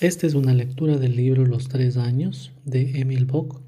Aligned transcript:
Esta 0.00 0.26
es 0.26 0.34
una 0.34 0.52
lectura 0.52 0.98
del 0.98 1.16
libro 1.16 1.46
Los 1.46 1.68
Tres 1.68 1.96
Años 1.96 2.52
de 2.66 3.00
Emil 3.00 3.24
Bock, 3.24 3.62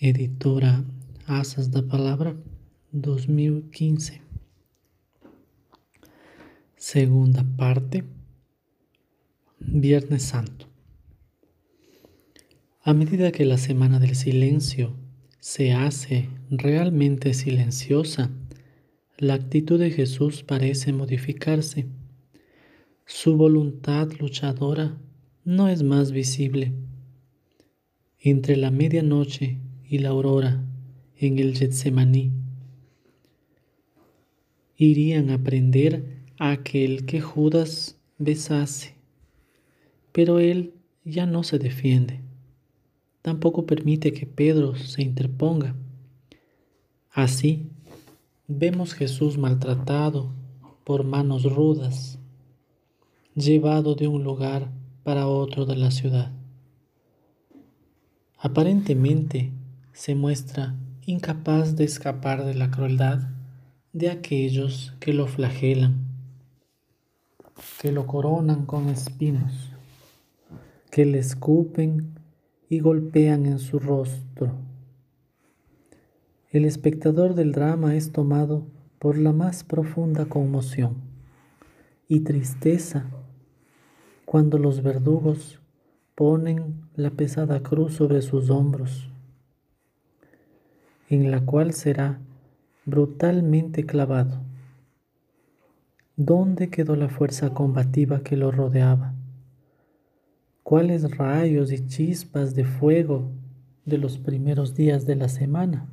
editora 0.00 0.82
Asas 1.26 1.72
da 1.72 1.86
Palabra, 1.86 2.34
2015. 2.92 4.22
Segunda 6.74 7.44
parte, 7.58 8.04
Viernes 9.58 10.22
Santo. 10.22 10.66
A 12.82 12.94
medida 12.94 13.32
que 13.32 13.44
la 13.44 13.58
semana 13.58 14.00
del 14.00 14.16
silencio 14.16 14.96
se 15.38 15.74
hace 15.74 16.30
realmente 16.48 17.34
silenciosa, 17.34 18.30
la 19.18 19.34
actitud 19.34 19.78
de 19.78 19.90
Jesús 19.90 20.42
parece 20.42 20.94
modificarse 20.94 21.84
su 23.08 23.36
voluntad 23.36 24.10
luchadora 24.18 24.98
no 25.44 25.68
es 25.68 25.84
más 25.84 26.10
visible. 26.10 26.72
Entre 28.18 28.56
la 28.56 28.72
medianoche 28.72 29.60
y 29.88 29.98
la 29.98 30.08
aurora 30.08 30.64
en 31.16 31.38
el 31.38 31.56
Getsemaní, 31.56 32.32
irían 34.76 35.30
a 35.30 35.40
prender 35.40 36.24
a 36.36 36.50
aquel 36.50 37.06
que 37.06 37.20
Judas 37.20 37.96
besase, 38.18 38.96
pero 40.10 40.40
él 40.40 40.74
ya 41.04 41.26
no 41.26 41.44
se 41.44 41.60
defiende. 41.60 42.22
Tampoco 43.22 43.66
permite 43.66 44.12
que 44.12 44.26
Pedro 44.26 44.74
se 44.74 45.02
interponga. 45.02 45.76
Así, 47.12 47.68
vemos 48.48 48.94
Jesús 48.94 49.38
maltratado 49.38 50.34
por 50.82 51.04
manos 51.04 51.44
rudas 51.44 52.18
llevado 53.36 53.94
de 53.94 54.08
un 54.08 54.24
lugar 54.24 54.70
para 55.02 55.26
otro 55.26 55.66
de 55.66 55.76
la 55.76 55.90
ciudad. 55.90 56.32
Aparentemente 58.38 59.52
se 59.92 60.14
muestra 60.14 60.74
incapaz 61.04 61.76
de 61.76 61.84
escapar 61.84 62.46
de 62.46 62.54
la 62.54 62.70
crueldad 62.70 63.28
de 63.92 64.08
aquellos 64.08 64.94
que 65.00 65.12
lo 65.12 65.26
flagelan, 65.26 66.06
que 67.82 67.92
lo 67.92 68.06
coronan 68.06 68.64
con 68.64 68.88
espinos, 68.88 69.70
que 70.90 71.04
le 71.04 71.18
escupen 71.18 72.18
y 72.70 72.80
golpean 72.80 73.44
en 73.44 73.58
su 73.58 73.78
rostro. 73.78 74.54
El 76.50 76.64
espectador 76.64 77.34
del 77.34 77.52
drama 77.52 77.96
es 77.96 78.12
tomado 78.12 78.66
por 78.98 79.18
la 79.18 79.34
más 79.34 79.62
profunda 79.62 80.24
conmoción 80.24 80.96
y 82.08 82.20
tristeza 82.20 83.10
cuando 84.26 84.58
los 84.58 84.82
verdugos 84.82 85.60
ponen 86.16 86.82
la 86.96 87.10
pesada 87.10 87.62
cruz 87.62 87.94
sobre 87.94 88.22
sus 88.22 88.50
hombros, 88.50 89.08
en 91.08 91.30
la 91.30 91.42
cual 91.46 91.72
será 91.72 92.18
brutalmente 92.84 93.86
clavado. 93.86 94.42
¿Dónde 96.16 96.70
quedó 96.70 96.96
la 96.96 97.08
fuerza 97.08 97.50
combativa 97.50 98.24
que 98.24 98.36
lo 98.36 98.50
rodeaba? 98.50 99.14
¿Cuáles 100.64 101.16
rayos 101.16 101.70
y 101.70 101.86
chispas 101.86 102.56
de 102.56 102.64
fuego 102.64 103.30
de 103.84 103.98
los 103.98 104.18
primeros 104.18 104.74
días 104.74 105.06
de 105.06 105.14
la 105.14 105.28
semana? 105.28 105.86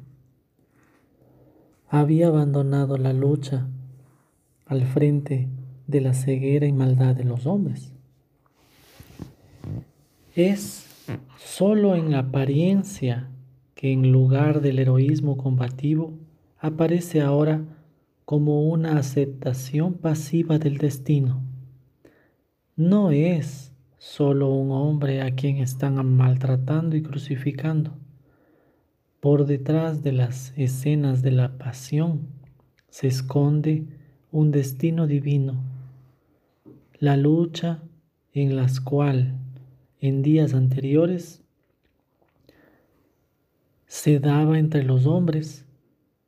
Había 1.87 2.29
abandonado 2.29 2.97
la 2.97 3.13
lucha 3.13 3.67
al 4.65 4.87
frente 4.87 5.49
de 5.85 6.01
la 6.01 6.15
ceguera 6.15 6.65
y 6.65 6.73
maldad 6.73 7.15
de 7.15 7.25
los 7.25 7.45
hombres 7.45 7.93
es 10.35 10.87
solo 11.37 11.95
en 11.95 12.15
apariencia 12.15 13.29
que 13.75 13.91
en 13.91 14.11
lugar 14.11 14.61
del 14.61 14.79
heroísmo 14.79 15.37
combativo 15.37 16.17
aparece 16.57 17.21
ahora 17.21 17.63
como 18.25 18.67
una 18.69 18.97
aceptación 18.97 19.93
pasiva 19.93 20.57
del 20.57 20.77
destino. 20.77 21.43
No 22.75 23.11
es 23.11 23.73
solo 23.99 24.49
un 24.49 24.71
hombre 24.71 25.21
a 25.21 25.35
quien 25.35 25.57
están 25.57 26.03
maltratando 26.15 26.95
y 26.95 27.03
crucificando. 27.03 27.97
Por 29.19 29.45
detrás 29.45 30.01
de 30.01 30.13
las 30.13 30.53
escenas 30.57 31.21
de 31.21 31.31
la 31.31 31.57
pasión 31.57 32.27
se 32.89 33.07
esconde 33.07 33.85
un 34.31 34.51
destino 34.51 35.05
divino, 35.05 35.63
la 36.97 37.17
lucha 37.17 37.83
en 38.33 38.55
la 38.55 38.67
cual 38.83 39.42
en 40.03 40.21
días 40.21 40.53
anteriores 40.53 41.41
se 43.87 44.19
daba 44.19 44.59
entre 44.59 44.83
los 44.83 45.05
hombres 45.05 45.65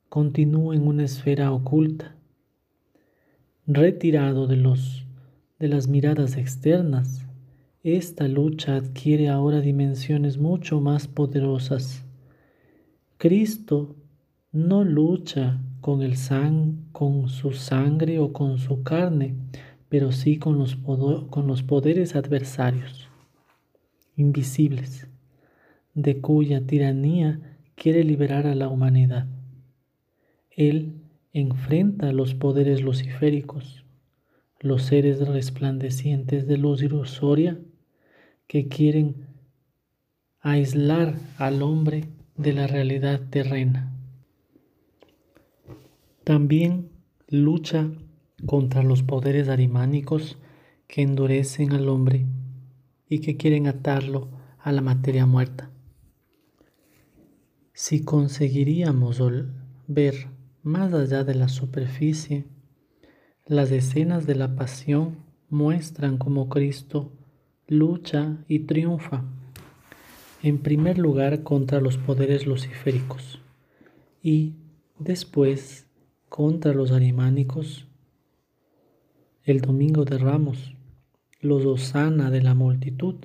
continúa 0.08 0.74
en 0.74 0.86
una 0.86 1.04
esfera 1.04 1.52
oculta, 1.52 2.16
retirado 3.66 4.46
de 4.46 4.56
los 4.56 5.04
de 5.58 5.68
las 5.68 5.88
miradas 5.88 6.38
externas. 6.38 7.26
Esta 7.82 8.28
lucha 8.28 8.76
adquiere 8.76 9.28
ahora 9.28 9.60
dimensiones 9.60 10.38
mucho 10.38 10.80
más 10.80 11.06
poderosas. 11.06 12.02
Cristo 13.18 13.94
no 14.52 14.84
lucha 14.84 15.60
con 15.82 16.00
el 16.00 16.16
sang, 16.16 16.90
con 16.92 17.28
su 17.28 17.52
sangre 17.52 18.20
o 18.20 18.32
con 18.32 18.56
su 18.56 18.82
carne, 18.82 19.34
pero 19.90 20.12
sí 20.12 20.38
con 20.38 20.56
los, 20.56 20.76
con 20.76 21.46
los 21.46 21.62
poderes 21.62 22.16
adversarios 22.16 23.05
invisibles, 24.16 25.08
de 25.94 26.20
cuya 26.20 26.66
tiranía 26.66 27.40
quiere 27.74 28.02
liberar 28.04 28.46
a 28.46 28.54
la 28.54 28.68
humanidad. 28.68 29.26
Él 30.50 30.94
enfrenta 31.32 32.08
a 32.08 32.12
los 32.12 32.34
poderes 32.34 32.82
luciféricos, 32.82 33.84
los 34.60 34.82
seres 34.82 35.26
resplandecientes 35.28 36.46
de 36.46 36.56
luz 36.56 36.82
ilusoria 36.82 37.58
que 38.46 38.68
quieren 38.68 39.26
aislar 40.40 41.18
al 41.36 41.62
hombre 41.62 42.04
de 42.36 42.52
la 42.52 42.66
realidad 42.66 43.20
terrena. 43.30 43.92
También 46.24 46.88
lucha 47.28 47.90
contra 48.46 48.82
los 48.82 49.02
poderes 49.02 49.48
arimánicos 49.48 50.38
que 50.86 51.02
endurecen 51.02 51.72
al 51.72 51.88
hombre 51.88 52.24
y 53.08 53.20
que 53.20 53.36
quieren 53.36 53.66
atarlo 53.66 54.28
a 54.58 54.72
la 54.72 54.80
materia 54.80 55.26
muerta. 55.26 55.70
Si 57.72 58.02
conseguiríamos 58.04 59.22
ver 59.86 60.28
más 60.62 60.92
allá 60.92 61.24
de 61.24 61.34
la 61.34 61.48
superficie, 61.48 62.46
las 63.44 63.70
escenas 63.70 64.26
de 64.26 64.34
la 64.34 64.56
pasión 64.56 65.18
muestran 65.50 66.18
cómo 66.18 66.48
Cristo 66.48 67.12
lucha 67.68 68.44
y 68.48 68.60
triunfa, 68.60 69.24
en 70.42 70.58
primer 70.58 70.98
lugar 70.98 71.42
contra 71.42 71.80
los 71.80 71.98
poderes 71.98 72.46
luciféricos 72.46 73.40
y 74.22 74.54
después 74.98 75.86
contra 76.28 76.72
los 76.72 76.92
arimánicos. 76.92 77.88
El 79.42 79.60
domingo 79.60 80.04
de 80.04 80.18
Ramos 80.18 80.75
los 81.40 81.64
osana 81.64 82.30
de 82.30 82.42
la 82.42 82.54
multitud 82.54 83.16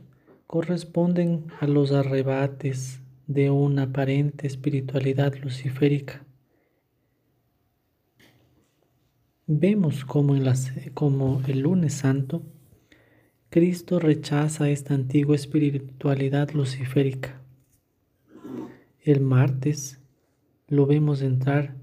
corresponden 0.48 1.46
a 1.60 1.68
los 1.68 1.92
arrebates 1.92 3.02
de 3.28 3.50
una 3.50 3.84
aparente 3.84 4.48
espiritualidad 4.48 5.36
luciférica. 5.36 6.26
Vemos 9.48 10.06
como 10.06 10.36
el 10.36 11.60
lunes 11.60 11.94
santo, 11.94 12.44
Cristo 13.50 14.00
rechaza 14.00 14.70
esta 14.70 14.94
antigua 14.94 15.36
espiritualidad 15.36 16.52
luciférica. 16.52 17.42
El 19.02 19.22
martes 19.22 20.00
lo 20.68 20.86
vemos 20.86 21.22
entrar 21.22 21.76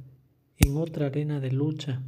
en 0.57 0.77
otra 0.77 1.07
arena 1.07 1.41
de 1.41 1.53
lucha 1.53 2.03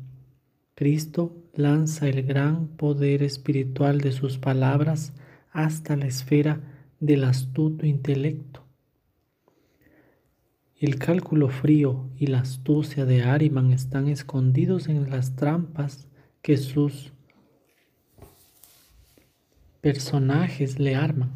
Cristo 0.80 1.39
lanza 1.54 2.08
el 2.08 2.22
gran 2.22 2.68
poder 2.68 3.22
espiritual 3.22 4.00
de 4.00 4.12
sus 4.12 4.38
palabras 4.38 5.12
hasta 5.52 5.96
la 5.96 6.06
esfera 6.06 6.60
del 7.00 7.24
astuto 7.24 7.86
intelecto. 7.86 8.64
El 10.78 10.98
cálculo 10.98 11.48
frío 11.48 12.08
y 12.16 12.28
la 12.28 12.40
astucia 12.40 13.04
de 13.04 13.22
Ariman 13.22 13.72
están 13.72 14.08
escondidos 14.08 14.88
en 14.88 15.10
las 15.10 15.36
trampas 15.36 16.08
que 16.40 16.56
sus 16.56 17.12
personajes 19.80 20.78
le 20.78 20.94
arman. 20.94 21.30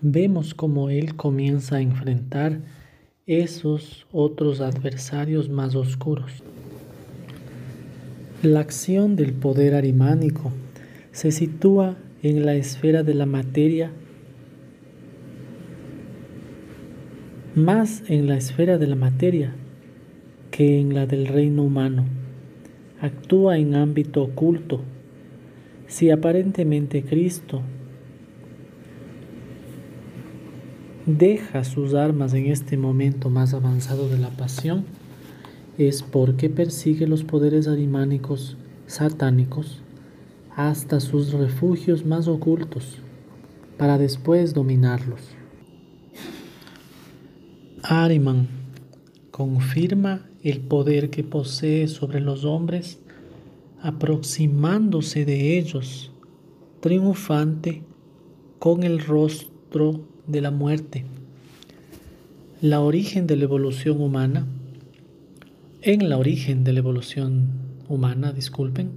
Vemos 0.00 0.54
cómo 0.54 0.90
él 0.90 1.14
comienza 1.14 1.76
a 1.76 1.80
enfrentar 1.80 2.60
esos 3.26 4.06
otros 4.10 4.60
adversarios 4.60 5.48
más 5.48 5.74
oscuros. 5.74 6.42
La 8.42 8.60
acción 8.60 9.16
del 9.16 9.34
poder 9.34 9.74
arimánico 9.74 10.50
se 11.12 11.30
sitúa 11.30 11.98
en 12.22 12.46
la 12.46 12.54
esfera 12.54 13.02
de 13.02 13.12
la 13.12 13.26
materia, 13.26 13.90
más 17.54 18.02
en 18.08 18.26
la 18.26 18.38
esfera 18.38 18.78
de 18.78 18.86
la 18.86 18.96
materia 18.96 19.52
que 20.50 20.80
en 20.80 20.94
la 20.94 21.04
del 21.04 21.26
reino 21.26 21.64
humano. 21.64 22.06
Actúa 23.02 23.58
en 23.58 23.74
ámbito 23.74 24.22
oculto. 24.22 24.80
Si 25.86 26.10
aparentemente 26.10 27.02
Cristo 27.02 27.60
deja 31.04 31.62
sus 31.64 31.92
armas 31.92 32.32
en 32.32 32.46
este 32.46 32.78
momento 32.78 33.28
más 33.28 33.52
avanzado 33.52 34.08
de 34.08 34.16
la 34.16 34.30
pasión, 34.30 34.86
es 35.88 36.02
porque 36.02 36.50
persigue 36.50 37.06
los 37.06 37.24
poderes 37.24 37.66
arimánicos 37.66 38.56
satánicos 38.86 39.82
hasta 40.54 41.00
sus 41.00 41.32
refugios 41.32 42.04
más 42.04 42.28
ocultos 42.28 42.98
para 43.78 43.96
después 43.96 44.52
dominarlos. 44.52 45.20
Ariman 47.82 48.48
confirma 49.30 50.26
el 50.42 50.60
poder 50.60 51.08
que 51.08 51.24
posee 51.24 51.88
sobre 51.88 52.20
los 52.20 52.44
hombres 52.44 52.98
aproximándose 53.82 55.24
de 55.24 55.58
ellos, 55.58 56.12
triunfante 56.80 57.82
con 58.58 58.82
el 58.82 59.00
rostro 59.00 60.02
de 60.26 60.40
la 60.42 60.50
muerte. 60.50 61.04
La 62.60 62.80
origen 62.80 63.26
de 63.26 63.36
la 63.36 63.44
evolución 63.44 64.02
humana, 64.02 64.46
en 65.82 66.08
la 66.08 66.18
origen 66.18 66.64
de 66.64 66.72
la 66.72 66.80
evolución 66.80 67.48
humana, 67.88 68.32
disculpen, 68.32 68.90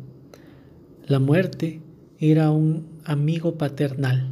la 1.06 1.20
muerte 1.20 1.82
era 2.20 2.52
un 2.52 2.88
amigo 3.06 3.58
paternal. 3.58 4.30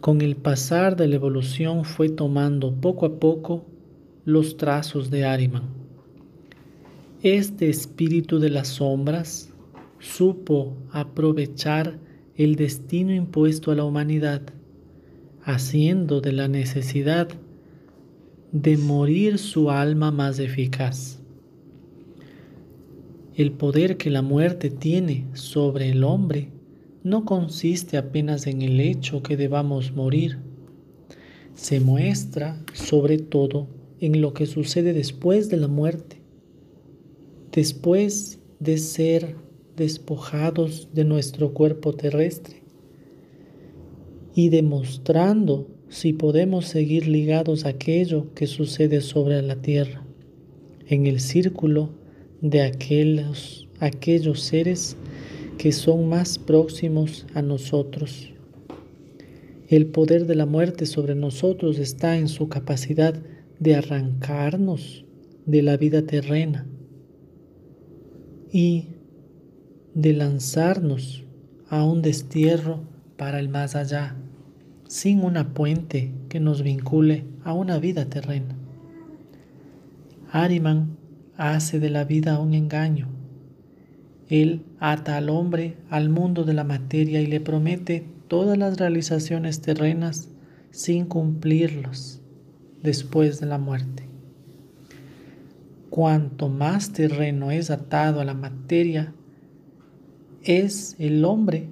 Con 0.00 0.20
el 0.20 0.36
pasar 0.36 0.96
de 0.96 1.08
la 1.08 1.16
evolución 1.16 1.84
fue 1.84 2.08
tomando 2.08 2.72
poco 2.74 3.06
a 3.06 3.18
poco 3.18 3.66
los 4.24 4.56
trazos 4.56 5.10
de 5.10 5.24
Ariman. 5.24 5.64
Este 7.22 7.68
espíritu 7.68 8.38
de 8.38 8.50
las 8.50 8.68
sombras 8.68 9.52
supo 9.98 10.76
aprovechar 10.92 11.98
el 12.36 12.56
destino 12.56 13.12
impuesto 13.12 13.72
a 13.72 13.74
la 13.74 13.84
humanidad 13.84 14.42
haciendo 15.42 16.20
de 16.20 16.32
la 16.32 16.48
necesidad 16.48 17.28
de 18.52 18.76
morir 18.76 19.38
su 19.38 19.70
alma 19.70 20.10
más 20.10 20.38
eficaz. 20.38 21.20
El 23.34 23.52
poder 23.52 23.96
que 23.96 24.10
la 24.10 24.22
muerte 24.22 24.70
tiene 24.70 25.26
sobre 25.34 25.90
el 25.90 26.02
hombre 26.02 26.50
no 27.04 27.24
consiste 27.24 27.96
apenas 27.96 28.46
en 28.46 28.62
el 28.62 28.80
hecho 28.80 29.22
que 29.22 29.36
debamos 29.36 29.92
morir, 29.92 30.38
se 31.54 31.80
muestra 31.80 32.62
sobre 32.74 33.18
todo 33.18 33.68
en 34.00 34.20
lo 34.20 34.34
que 34.34 34.46
sucede 34.46 34.92
después 34.92 35.48
de 35.48 35.56
la 35.56 35.68
muerte, 35.68 36.20
después 37.52 38.40
de 38.58 38.78
ser 38.78 39.36
despojados 39.76 40.88
de 40.92 41.04
nuestro 41.04 41.54
cuerpo 41.54 41.94
terrestre 41.94 42.62
y 44.34 44.48
demostrando 44.48 45.68
si 45.90 46.12
podemos 46.12 46.66
seguir 46.66 47.08
ligados 47.08 47.66
a 47.66 47.70
aquello 47.70 48.32
que 48.34 48.46
sucede 48.46 49.00
sobre 49.00 49.42
la 49.42 49.56
tierra, 49.56 50.04
en 50.86 51.06
el 51.06 51.18
círculo 51.18 51.90
de 52.40 52.62
aquellos, 52.62 53.68
aquellos 53.80 54.40
seres 54.40 54.96
que 55.58 55.72
son 55.72 56.08
más 56.08 56.38
próximos 56.38 57.26
a 57.34 57.42
nosotros. 57.42 58.32
El 59.68 59.86
poder 59.86 60.26
de 60.26 60.36
la 60.36 60.46
muerte 60.46 60.86
sobre 60.86 61.16
nosotros 61.16 61.78
está 61.78 62.16
en 62.16 62.28
su 62.28 62.48
capacidad 62.48 63.14
de 63.58 63.74
arrancarnos 63.74 65.04
de 65.44 65.62
la 65.62 65.76
vida 65.76 66.02
terrena 66.02 66.66
y 68.52 68.86
de 69.94 70.12
lanzarnos 70.12 71.24
a 71.68 71.84
un 71.84 72.00
destierro 72.00 72.84
para 73.16 73.40
el 73.40 73.48
más 73.48 73.74
allá, 73.74 74.16
sin 74.90 75.22
una 75.22 75.54
puente 75.54 76.12
que 76.28 76.40
nos 76.40 76.64
vincule 76.64 77.22
a 77.44 77.52
una 77.52 77.78
vida 77.78 78.06
terrena. 78.06 78.56
Ariman 80.32 80.96
hace 81.36 81.78
de 81.78 81.90
la 81.90 82.02
vida 82.02 82.40
un 82.40 82.54
engaño. 82.54 83.06
Él 84.28 84.64
ata 84.80 85.16
al 85.16 85.30
hombre 85.30 85.76
al 85.90 86.08
mundo 86.08 86.42
de 86.42 86.54
la 86.54 86.64
materia 86.64 87.20
y 87.20 87.28
le 87.28 87.40
promete 87.40 88.04
todas 88.26 88.58
las 88.58 88.78
realizaciones 88.78 89.60
terrenas 89.60 90.28
sin 90.72 91.04
cumplirlos 91.04 92.20
después 92.82 93.38
de 93.38 93.46
la 93.46 93.58
muerte. 93.58 94.08
Cuanto 95.88 96.48
más 96.48 96.92
terreno 96.92 97.52
es 97.52 97.70
atado 97.70 98.20
a 98.20 98.24
la 98.24 98.34
materia, 98.34 99.14
es 100.42 100.96
el 100.98 101.24
hombre 101.24 101.68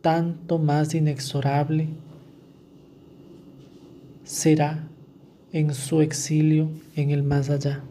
tanto 0.00 0.60
más 0.60 0.94
inexorable 0.94 1.88
será 4.32 4.88
en 5.52 5.74
su 5.74 6.00
exilio 6.00 6.70
en 6.96 7.10
el 7.10 7.22
más 7.22 7.50
allá. 7.50 7.84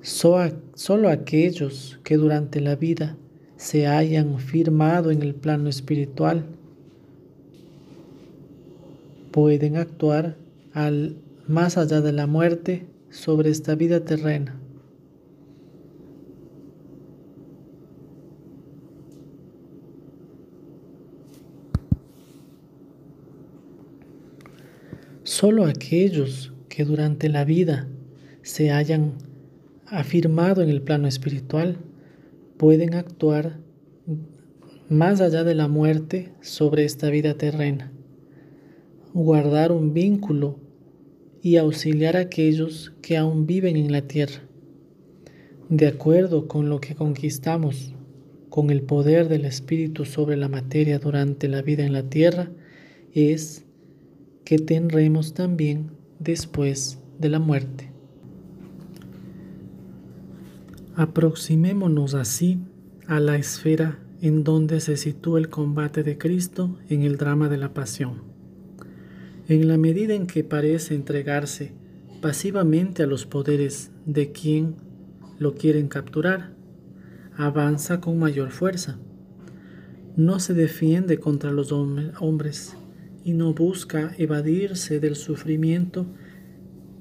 Solo 0.00 1.08
aquellos 1.08 2.00
que 2.02 2.16
durante 2.16 2.60
la 2.60 2.74
vida 2.74 3.16
se 3.56 3.86
hayan 3.86 4.40
firmado 4.40 5.12
en 5.12 5.22
el 5.22 5.36
plano 5.36 5.68
espiritual 5.68 6.46
pueden 9.30 9.76
actuar 9.76 10.36
al 10.72 11.16
más 11.46 11.78
allá 11.78 12.00
de 12.00 12.10
la 12.10 12.26
muerte 12.26 12.86
sobre 13.08 13.50
esta 13.50 13.76
vida 13.76 14.04
terrena. 14.04 14.60
Solo 25.38 25.66
aquellos 25.66 26.54
que 26.70 26.86
durante 26.86 27.28
la 27.28 27.44
vida 27.44 27.86
se 28.40 28.70
hayan 28.70 29.12
afirmado 29.84 30.62
en 30.62 30.70
el 30.70 30.80
plano 30.80 31.08
espiritual 31.08 31.76
pueden 32.56 32.94
actuar 32.94 33.58
más 34.88 35.20
allá 35.20 35.44
de 35.44 35.54
la 35.54 35.68
muerte 35.68 36.32
sobre 36.40 36.86
esta 36.86 37.10
vida 37.10 37.34
terrena, 37.34 37.92
guardar 39.12 39.72
un 39.72 39.92
vínculo 39.92 40.58
y 41.42 41.56
auxiliar 41.56 42.16
a 42.16 42.20
aquellos 42.20 42.94
que 43.02 43.18
aún 43.18 43.46
viven 43.46 43.76
en 43.76 43.92
la 43.92 44.00
tierra. 44.00 44.40
De 45.68 45.86
acuerdo 45.86 46.48
con 46.48 46.70
lo 46.70 46.80
que 46.80 46.94
conquistamos 46.94 47.92
con 48.48 48.70
el 48.70 48.80
poder 48.80 49.28
del 49.28 49.44
Espíritu 49.44 50.06
sobre 50.06 50.38
la 50.38 50.48
materia 50.48 50.98
durante 50.98 51.46
la 51.46 51.60
vida 51.60 51.84
en 51.84 51.92
la 51.92 52.04
tierra, 52.04 52.48
es 53.12 53.65
que 54.46 54.58
tendremos 54.58 55.34
también 55.34 55.90
después 56.20 57.00
de 57.18 57.28
la 57.28 57.40
muerte. 57.40 57.90
Aproximémonos 60.94 62.14
así 62.14 62.60
a 63.08 63.18
la 63.18 63.36
esfera 63.36 63.98
en 64.22 64.44
donde 64.44 64.78
se 64.78 64.96
sitúa 64.96 65.40
el 65.40 65.48
combate 65.48 66.04
de 66.04 66.16
Cristo 66.16 66.78
en 66.88 67.02
el 67.02 67.16
drama 67.16 67.48
de 67.48 67.56
la 67.56 67.74
pasión. 67.74 68.22
En 69.48 69.66
la 69.66 69.78
medida 69.78 70.14
en 70.14 70.28
que 70.28 70.44
parece 70.44 70.94
entregarse 70.94 71.72
pasivamente 72.22 73.02
a 73.02 73.06
los 73.08 73.26
poderes 73.26 73.90
de 74.04 74.30
quien 74.30 74.76
lo 75.40 75.54
quieren 75.54 75.88
capturar, 75.88 76.52
avanza 77.36 78.00
con 78.00 78.20
mayor 78.20 78.52
fuerza. 78.52 78.96
No 80.14 80.38
se 80.38 80.54
defiende 80.54 81.18
contra 81.18 81.50
los 81.50 81.72
hombres, 81.72 82.76
y 83.26 83.32
no 83.32 83.54
busca 83.54 84.14
evadirse 84.18 85.00
del 85.00 85.16
sufrimiento 85.16 86.06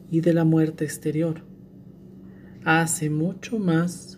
y 0.09 0.21
de 0.21 0.33
la 0.33 0.43
muerte 0.43 0.83
exterior. 0.83 1.43
Hace 2.63 3.11
mucho 3.11 3.59
más 3.59 4.17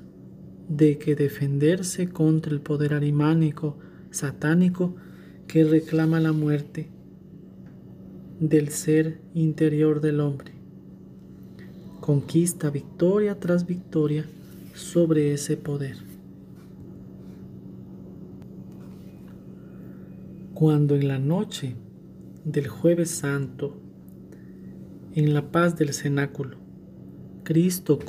de 0.69 0.99
que 0.99 1.17
defenderse 1.17 2.07
contra 2.07 2.53
el 2.53 2.61
poder 2.61 2.93
arimánico 2.93 3.77
satánico 4.09 4.95
que 5.47 5.65
reclama 5.65 6.21
la 6.21 6.31
muerte 6.31 6.87
del 8.39 8.69
ser 8.69 9.19
interior 9.33 9.99
del 9.99 10.21
hombre. 10.21 10.53
Conquista 11.99 12.69
victoria 12.69 13.37
tras 13.37 13.67
victoria 13.67 14.25
sobre 14.73 15.33
ese 15.33 15.57
poder. 15.57 15.97
Cuando 20.53 20.95
en 20.95 21.09
la 21.09 21.19
noche 21.19 21.75
del 22.47 22.69
jueves 22.69 23.09
santo, 23.09 23.75
en 25.13 25.33
la 25.33 25.51
paz 25.51 25.75
del 25.75 25.91
cenáculo, 25.91 26.57
Cristo 27.43 27.99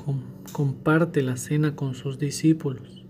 comparte 0.53 1.23
la 1.23 1.37
cena 1.37 1.75
con 1.75 1.95
sus 1.95 2.21
discípulos. 2.21 3.05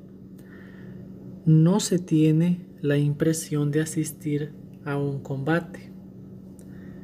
No 1.44 1.80
se 1.80 1.98
tiene 1.98 2.66
la 2.80 2.96
impresión 2.96 3.70
de 3.70 3.82
asistir 3.82 4.52
a 4.86 4.96
un 4.96 5.20
combate. 5.20 5.92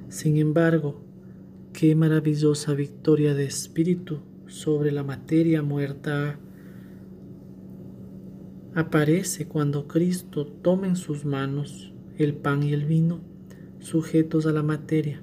Sin 0.09 0.39
embargo, 0.39 1.05
qué 1.75 1.95
maravillosa 1.95 2.73
victoria 2.73 3.35
de 3.35 3.45
espíritu 3.45 4.21
sobre 4.47 4.91
la 4.91 5.05
materia 5.05 5.61
muerta 5.61 6.39
aparece 8.75 9.47
cuando 9.49 9.87
Cristo 9.87 10.47
toma 10.47 10.87
en 10.87 10.97
sus 10.97 11.27
manos 11.27 11.93
el 12.17 12.35
pan 12.35 12.63
y 12.63 12.73
el 12.73 12.87
vino 12.87 13.34
sujetos 13.85 14.47
a 14.47 14.53
la 14.53 14.63
materia 14.63 15.21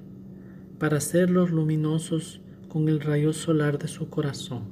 para 0.78 0.98
hacerlos 0.98 1.50
luminosos 1.50 2.40
con 2.68 2.88
el 2.88 3.00
rayo 3.00 3.32
solar 3.32 3.76
de 3.78 3.88
su 3.88 4.08
corazón. 4.08 4.62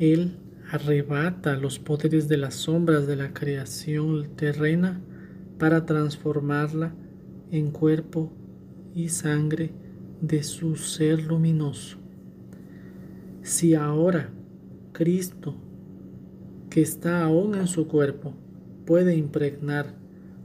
Él 0.00 0.36
arrebata 0.70 1.56
los 1.56 1.78
poderes 1.78 2.28
de 2.28 2.38
las 2.38 2.54
sombras 2.54 3.06
de 3.06 3.14
la 3.14 3.32
creación 3.32 4.34
terrena 4.34 5.00
para 5.58 5.86
transformarla 5.86 6.92
en 7.52 7.70
cuerpo 7.70 8.32
y 8.94 9.08
sangre 9.08 9.70
de 10.20 10.42
su 10.42 10.74
ser 10.74 11.22
luminoso. 11.22 11.98
Si 13.42 13.74
ahora 13.74 14.30
Cristo, 14.92 15.54
que 16.68 16.82
está 16.82 17.22
aún 17.22 17.54
en 17.54 17.68
su 17.68 17.86
cuerpo, 17.86 18.34
puede 18.84 19.16
impregnar 19.16 19.94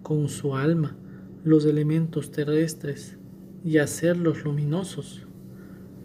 con 0.03 0.29
su 0.29 0.55
alma 0.55 0.95
los 1.43 1.65
elementos 1.65 2.31
terrestres 2.31 3.17
y 3.65 3.79
hacerlos 3.79 4.43
luminosos, 4.43 5.25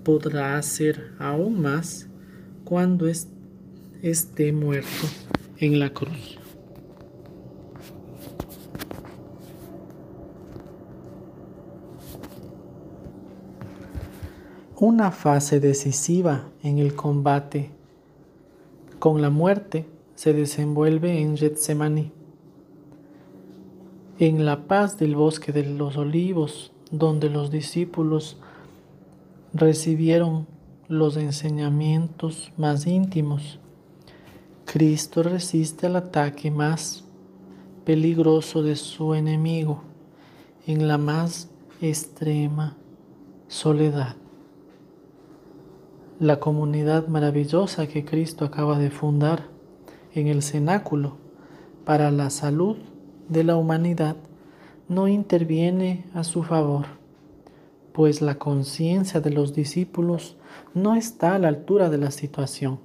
podrá 0.05 0.57
hacer 0.57 1.13
aún 1.19 1.61
más 1.61 2.09
cuando 2.65 3.07
esté 4.03 4.53
muerto 4.53 5.07
en 5.59 5.79
la 5.79 5.91
cruz. 5.91 6.39
Una 14.81 15.11
fase 15.11 15.59
decisiva 15.59 16.53
en 16.63 16.79
el 16.79 16.95
combate 16.95 17.73
con 19.01 19.21
la 19.21 19.31
muerte 19.31 19.87
se 20.15 20.33
desenvuelve 20.33 21.21
en 21.21 21.37
Getsemaní. 21.37 22.18
En 24.21 24.45
la 24.45 24.67
paz 24.67 24.99
del 24.99 25.15
bosque 25.15 25.53
de 25.53 25.63
los 25.63 25.97
olivos, 25.97 26.73
donde 26.91 27.31
los 27.31 27.53
discípulos 27.53 28.37
recibieron 29.55 30.49
los 30.89 31.17
enseñamientos 31.17 32.51
más 32.57 32.89
íntimos, 32.89 33.61
Cristo 34.65 35.23
resiste 35.23 35.87
el 35.87 35.95
ataque 35.95 36.51
más 36.51 37.05
peligroso 37.85 38.65
de 38.65 38.75
su 38.75 39.15
enemigo 39.15 39.85
en 40.67 40.89
la 40.89 40.99
más 40.99 41.49
extrema 41.81 42.77
soledad. 43.47 44.17
La 46.19 46.41
comunidad 46.41 47.07
maravillosa 47.07 47.87
que 47.87 48.05
Cristo 48.05 48.45
acaba 48.45 48.81
de 48.81 48.91
fundar 48.91 49.47
en 50.13 50.27
el 50.27 50.43
cenáculo 50.43 51.19
para 51.85 52.11
la 52.11 52.31
salud 52.31 52.79
de 53.29 53.45
la 53.45 53.57
humanidad 53.57 54.17
no 54.89 55.07
interviene 55.07 56.05
a 56.15 56.25
su 56.25 56.43
favor, 56.43 56.87
pues 57.93 58.23
la 58.23 58.39
conciencia 58.39 59.21
de 59.21 59.31
los 59.31 59.55
discípulos 59.55 60.37
no 60.75 60.95
está 60.95 61.35
a 61.35 61.39
la 61.39 61.49
altura 61.49 61.91
de 61.91 61.99
la 61.99 62.11
situación. 62.11 62.79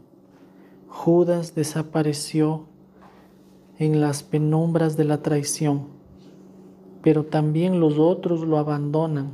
Judas 0.87 1.55
desapareció 1.55 2.65
en 3.79 4.01
las 4.01 4.23
penumbras 4.23 4.97
de 4.97 5.05
la 5.05 5.21
traición, 5.21 5.87
pero 7.01 7.25
también 7.25 7.79
los 7.79 7.97
otros 7.97 8.41
lo 8.41 8.57
abandonan, 8.57 9.31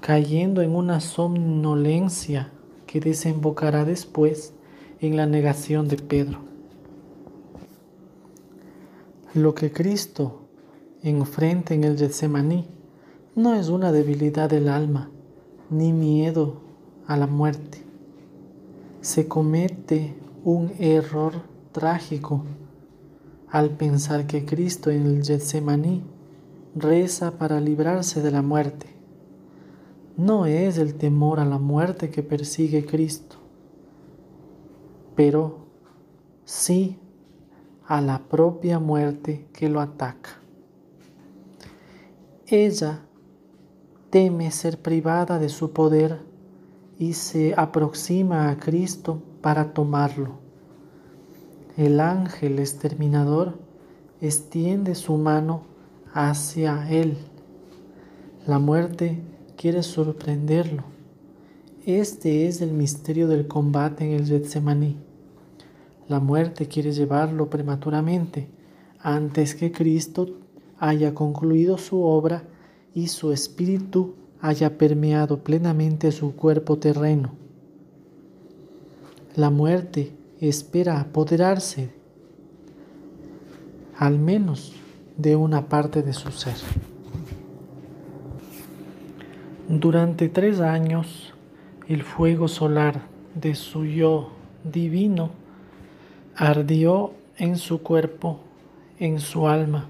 cayendo 0.00 0.62
en 0.62 0.74
una 0.74 1.00
somnolencia 1.00 2.52
que 2.86 3.00
desembocará 3.00 3.84
después 3.84 4.54
en 5.00 5.16
la 5.16 5.26
negación 5.26 5.88
de 5.88 5.96
Pedro. 5.96 6.51
Lo 9.34 9.54
que 9.54 9.72
Cristo 9.72 10.48
enfrenta 11.02 11.72
en 11.72 11.84
el 11.84 11.96
Getsemaní 11.96 12.68
no 13.34 13.54
es 13.54 13.70
una 13.70 13.90
debilidad 13.90 14.50
del 14.50 14.68
alma 14.68 15.10
ni 15.70 15.94
miedo 15.94 16.60
a 17.06 17.16
la 17.16 17.26
muerte. 17.26 17.82
Se 19.00 19.28
comete 19.28 20.14
un 20.44 20.72
error 20.78 21.32
trágico 21.72 22.44
al 23.48 23.70
pensar 23.70 24.26
que 24.26 24.44
Cristo 24.44 24.90
en 24.90 25.06
el 25.06 25.24
Getsemaní 25.24 26.02
reza 26.74 27.38
para 27.38 27.58
librarse 27.58 28.20
de 28.20 28.30
la 28.32 28.42
muerte 28.42 28.86
no 30.18 30.44
es 30.44 30.76
el 30.76 30.94
temor 30.94 31.40
a 31.40 31.46
la 31.46 31.58
muerte 31.58 32.10
que 32.10 32.22
persigue 32.22 32.84
Cristo, 32.84 33.36
pero 35.16 35.68
sí 36.44 36.98
a 37.92 38.00
la 38.00 38.20
propia 38.20 38.78
muerte 38.78 39.46
que 39.52 39.68
lo 39.68 39.78
ataca. 39.78 40.30
Ella 42.46 43.02
teme 44.08 44.50
ser 44.50 44.80
privada 44.80 45.38
de 45.38 45.50
su 45.50 45.74
poder 45.74 46.20
y 46.98 47.12
se 47.12 47.52
aproxima 47.54 48.48
a 48.48 48.56
Cristo 48.56 49.22
para 49.42 49.74
tomarlo. 49.74 50.38
El 51.76 52.00
ángel 52.00 52.60
exterminador 52.60 53.58
extiende 54.22 54.94
su 54.94 55.18
mano 55.18 55.64
hacia 56.14 56.90
él. 56.90 57.18
La 58.46 58.58
muerte 58.58 59.22
quiere 59.54 59.82
sorprenderlo. 59.82 60.84
Este 61.84 62.48
es 62.48 62.62
el 62.62 62.72
misterio 62.72 63.28
del 63.28 63.46
combate 63.48 64.06
en 64.06 64.12
el 64.12 64.26
Getsemaní. 64.26 65.11
La 66.08 66.20
muerte 66.20 66.66
quiere 66.66 66.92
llevarlo 66.92 67.48
prematuramente 67.48 68.48
antes 69.00 69.54
que 69.54 69.72
Cristo 69.72 70.28
haya 70.78 71.14
concluido 71.14 71.78
su 71.78 72.02
obra 72.02 72.44
y 72.94 73.08
su 73.08 73.32
espíritu 73.32 74.14
haya 74.40 74.76
permeado 74.76 75.38
plenamente 75.38 76.10
su 76.12 76.34
cuerpo 76.34 76.78
terreno. 76.78 77.32
La 79.36 79.50
muerte 79.50 80.12
espera 80.40 81.00
apoderarse 81.00 81.90
al 83.96 84.18
menos 84.18 84.72
de 85.16 85.36
una 85.36 85.68
parte 85.68 86.02
de 86.02 86.12
su 86.12 86.32
ser. 86.32 86.56
Durante 89.68 90.28
tres 90.28 90.60
años, 90.60 91.32
el 91.86 92.02
fuego 92.02 92.48
solar 92.48 93.02
de 93.34 93.54
su 93.54 93.84
yo 93.84 94.32
divino 94.64 95.41
ardió 96.36 97.12
en 97.36 97.56
su 97.56 97.82
cuerpo, 97.82 98.40
en 98.98 99.20
su 99.20 99.48
alma. 99.48 99.88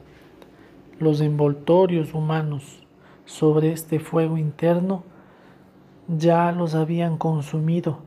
Los 0.99 1.21
envoltorios 1.21 2.15
humanos 2.15 2.83
sobre 3.25 3.73
este 3.73 4.01
fuego 4.01 4.37
interno 4.37 5.05
ya 6.09 6.53
los 6.53 6.75
habían 6.75 7.17
consumido 7.17 8.01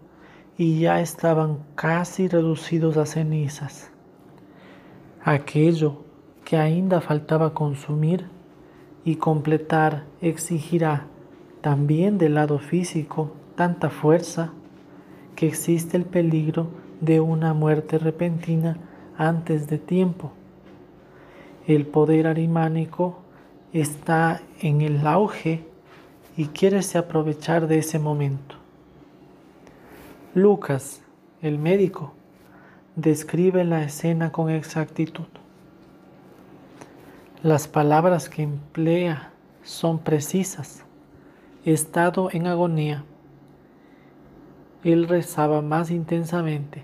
y 0.57 0.79
ya 0.79 1.01
estaban 1.01 1.59
casi 1.75 2.27
reducidos 2.27 2.97
a 2.97 3.05
cenizas. 3.05 3.91
Aquello 5.23 6.03
que 6.43 6.57
ainda 6.57 7.01
faltaba 7.01 7.53
consumir 7.53 8.25
y 9.03 9.15
completar 9.15 10.05
exigirá 10.21 11.07
también 11.61 12.17
del 12.17 12.35
lado 12.35 12.59
físico 12.59 13.31
tanta 13.55 13.89
fuerza 13.89 14.53
que 15.35 15.47
existe 15.47 15.97
el 15.97 16.05
peligro 16.05 16.67
de 17.01 17.19
una 17.19 17.53
muerte 17.53 17.97
repentina 17.97 18.77
antes 19.17 19.67
de 19.67 19.77
tiempo. 19.77 20.31
El 21.67 21.85
poder 21.85 22.27
arimánico 22.27 23.17
está 23.73 24.41
en 24.61 24.81
el 24.81 25.05
auge 25.05 25.65
y 26.37 26.45
quiere 26.47 26.81
aprovechar 26.97 27.67
de 27.67 27.79
ese 27.79 27.99
momento. 27.99 28.55
Lucas, 30.33 31.01
el 31.41 31.57
médico, 31.57 32.13
describe 32.95 33.63
la 33.63 33.83
escena 33.83 34.31
con 34.31 34.49
exactitud. 34.49 35.27
Las 37.41 37.67
palabras 37.67 38.29
que 38.29 38.43
emplea 38.43 39.31
son 39.63 39.99
precisas 39.99 40.85
estado 41.65 42.29
en 42.31 42.45
agonía, 42.45 43.03
él 44.85 45.07
rezaba 45.07 45.63
más 45.63 45.89
intensamente. 45.89 46.83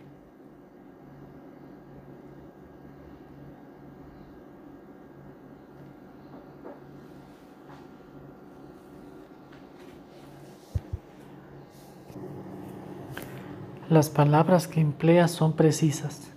Las 13.87 14.09
palabras 14.09 14.67
que 14.67 14.81
emplea 14.81 15.27
son 15.27 15.53
precisas. 15.53 16.31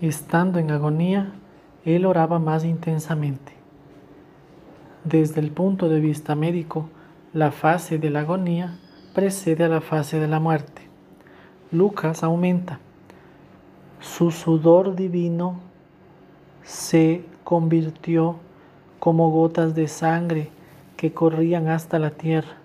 Estando 0.00 0.60
en 0.60 0.70
agonía, 0.70 1.32
él 1.84 2.06
oraba 2.06 2.38
más 2.38 2.64
intensamente. 2.64 3.54
Desde 5.02 5.40
el 5.40 5.50
punto 5.50 5.88
de 5.88 5.98
vista 5.98 6.36
médico, 6.36 6.88
la 7.32 7.50
fase 7.50 7.98
de 7.98 8.10
la 8.10 8.20
agonía 8.20 8.78
precede 9.16 9.64
a 9.64 9.68
la 9.68 9.80
fase 9.80 10.20
de 10.20 10.28
la 10.28 10.40
muerte. 10.40 10.82
Lucas 11.72 12.22
aumenta. 12.22 12.80
Su 13.98 14.30
sudor 14.30 14.94
divino 14.94 15.58
se 16.62 17.24
convirtió 17.42 18.36
como 18.98 19.30
gotas 19.30 19.74
de 19.74 19.88
sangre 19.88 20.50
que 20.98 21.14
corrían 21.14 21.68
hasta 21.68 21.98
la 21.98 22.10
tierra. 22.10 22.58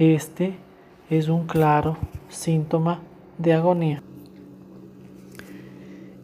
Este 0.00 0.56
es 1.10 1.28
un 1.28 1.46
claro 1.46 1.96
síntoma 2.28 3.02
de 3.38 3.52
agonía. 3.52 4.02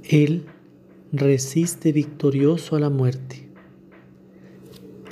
Él 0.03 0.47
resiste 1.13 1.93
victorioso 1.93 2.75
a 2.75 2.81
la 2.81 2.91
muerte. 2.91 3.49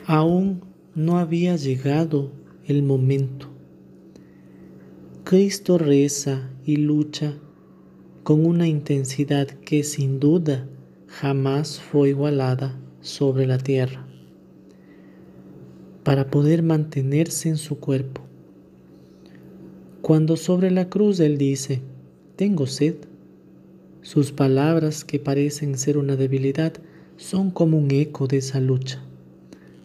Aún 0.04 0.64
no 0.96 1.18
había 1.18 1.54
llegado 1.54 2.32
el 2.66 2.82
momento. 2.82 3.49
Cristo 5.30 5.78
reza 5.78 6.50
y 6.66 6.74
lucha 6.74 7.38
con 8.24 8.44
una 8.44 8.66
intensidad 8.66 9.46
que 9.46 9.84
sin 9.84 10.18
duda 10.18 10.66
jamás 11.06 11.78
fue 11.78 12.08
igualada 12.08 12.76
sobre 13.00 13.46
la 13.46 13.58
tierra 13.58 14.04
para 16.02 16.32
poder 16.32 16.64
mantenerse 16.64 17.48
en 17.48 17.58
su 17.58 17.78
cuerpo. 17.78 18.22
Cuando 20.02 20.36
sobre 20.36 20.72
la 20.72 20.88
cruz 20.88 21.20
Él 21.20 21.38
dice, 21.38 21.80
tengo 22.34 22.66
sed, 22.66 22.96
sus 24.02 24.32
palabras 24.32 25.04
que 25.04 25.20
parecen 25.20 25.78
ser 25.78 25.96
una 25.96 26.16
debilidad 26.16 26.72
son 27.18 27.52
como 27.52 27.78
un 27.78 27.92
eco 27.92 28.26
de 28.26 28.38
esa 28.38 28.58
lucha. 28.58 29.00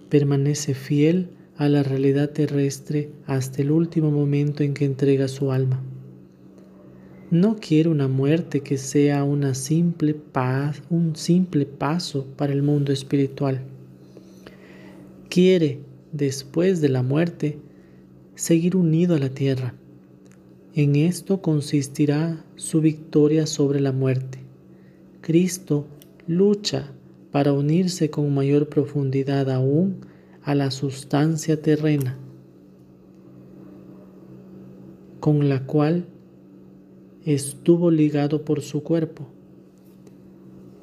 Permanece 0.10 0.74
fiel 0.74 1.35
a 1.58 1.70
la 1.70 1.84
realidad 1.84 2.32
terrestre 2.32 3.12
hasta 3.26 3.62
el 3.62 3.72
último 3.72 4.12
momento 4.12 4.64
en 4.64 4.74
que 4.74 4.86
entrega 4.86 5.28
su 5.28 5.52
alma. 5.52 5.82
No 7.32 7.56
quiere 7.56 7.90
una 7.90 8.08
muerte 8.08 8.62
que 8.62 8.78
sea 8.78 9.24
una 9.24 9.56
simple 9.56 10.14
paz, 10.14 10.84
un 10.90 11.16
simple 11.16 11.66
paso 11.66 12.26
para 12.36 12.54
el 12.54 12.62
mundo 12.62 12.92
espiritual. 12.92 13.62
Quiere, 15.30 15.80
después 16.12 16.82
de 16.82 16.90
la 16.90 17.04
muerte, 17.04 17.58
seguir 18.36 18.76
unido 18.76 19.16
a 19.16 19.20
la 19.20 19.30
tierra. 19.30 19.74
En 20.76 20.96
esto 20.96 21.42
consistirá 21.42 22.46
su 22.56 22.82
victoria 22.82 23.48
sobre 23.48 23.80
la 23.80 23.92
muerte. 23.92 24.40
Cristo 25.22 25.88
lucha 26.28 26.92
para 27.32 27.54
unirse 27.54 28.10
con 28.10 28.34
mayor 28.34 28.70
profundidad 28.70 29.50
aún 29.50 30.06
a 30.46 30.54
la 30.54 30.70
sustancia 30.70 31.60
terrena, 31.60 32.20
con 35.20 35.50
la 35.50 35.66
cual 35.66 36.06
estuvo 37.26 37.90
ligado 37.90 38.46
por 38.46 38.62
su 38.62 38.84
cuerpo. 38.84 39.28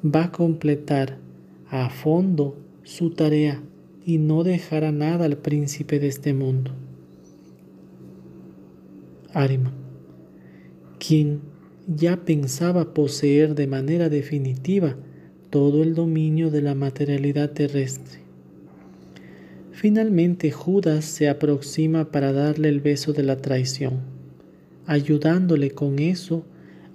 Va 0.05 0.25
a 0.25 0.31
completar 0.33 1.17
a 1.69 1.89
fondo 1.89 2.57
su 2.83 3.11
tarea 3.11 3.63
y 4.05 4.17
no 4.17 4.43
dejará 4.43 4.91
nada 4.91 5.23
al 5.23 5.37
príncipe 5.37 5.97
de 5.97 6.07
este 6.07 6.33
mundo. 6.33 6.71
Arima, 9.33 9.71
quien 10.99 11.39
ya 11.87 12.17
pensaba 12.25 12.93
poseer 12.93 13.55
de 13.55 13.67
manera 13.67 14.09
definitiva 14.09 14.97
todo 15.49 15.83
el 15.83 15.95
dominio 15.95 16.51
de 16.51 16.61
la 16.61 16.75
materialidad 16.75 17.51
terrestre. 17.51 18.22
Finalmente 19.73 20.51
Judas 20.51 21.03
se 21.03 21.27
aproxima 21.27 22.11
para 22.11 22.31
darle 22.31 22.69
el 22.69 22.79
beso 22.79 23.11
de 23.11 23.23
la 23.23 23.37
traición, 23.37 24.01
ayudándole 24.85 25.71
con 25.71 25.97
eso 25.97 26.45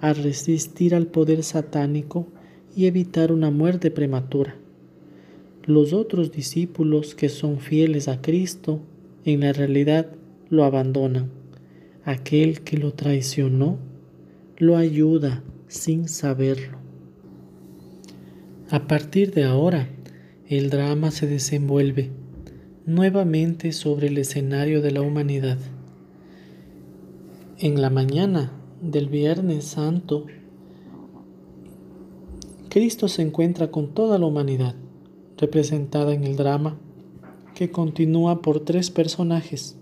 a 0.00 0.12
resistir 0.12 0.94
al 0.94 1.08
poder 1.08 1.42
satánico 1.42 2.28
y 2.76 2.86
evitar 2.86 3.32
una 3.32 3.50
muerte 3.50 3.90
prematura. 3.90 4.54
Los 5.64 5.92
otros 5.92 6.30
discípulos 6.30 7.16
que 7.16 7.28
son 7.28 7.58
fieles 7.58 8.06
a 8.06 8.22
Cristo 8.22 8.80
en 9.24 9.40
la 9.40 9.52
realidad 9.52 10.06
lo 10.48 10.62
abandonan. 10.62 11.30
Aquel 12.04 12.60
que 12.60 12.78
lo 12.78 12.94
traicionó 12.94 13.76
lo 14.56 14.76
ayuda 14.76 15.42
sin 15.66 16.08
saberlo. 16.08 16.78
A 18.70 18.86
partir 18.86 19.34
de 19.34 19.42
ahora, 19.42 19.88
el 20.48 20.70
drama 20.70 21.10
se 21.10 21.26
desenvuelve 21.26 22.12
nuevamente 22.88 23.72
sobre 23.72 24.08
el 24.08 24.16
escenario 24.16 24.80
de 24.80 24.90
la 24.90 25.02
humanidad. 25.02 25.58
En 27.58 27.82
la 27.82 27.90
mañana 27.90 28.50
del 28.80 29.10
Viernes 29.10 29.66
Santo, 29.66 30.24
Cristo 32.70 33.08
se 33.08 33.20
encuentra 33.20 33.70
con 33.70 33.92
toda 33.92 34.18
la 34.18 34.24
humanidad, 34.24 34.74
representada 35.36 36.14
en 36.14 36.24
el 36.24 36.36
drama, 36.36 36.78
que 37.54 37.70
continúa 37.70 38.40
por 38.40 38.60
tres 38.60 38.90
personajes, 38.90 39.76